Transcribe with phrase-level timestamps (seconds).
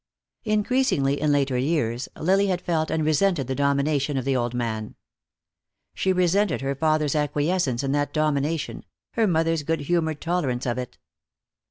[0.45, 4.95] Increasingly, in later years, Lily had felt and resented the domination of the old man.
[5.93, 10.97] She resented her father's acquiescence in that domination, her mother's good humored tolerance of it.